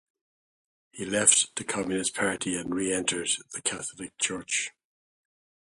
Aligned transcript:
He 0.91 1.05
left 1.05 1.55
the 1.57 1.63
Communist 1.63 2.15
Party 2.15 2.55
and 2.55 2.73
reentered 2.73 3.29
the 3.53 3.61
Catholic 3.61 4.17
Church. 4.17 4.71